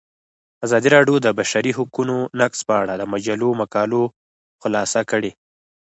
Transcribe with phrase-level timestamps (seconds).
[0.65, 4.01] ازادي راډیو د د بشري حقونو نقض په اړه د مجلو مقالو
[4.61, 5.31] خلاصه کړې.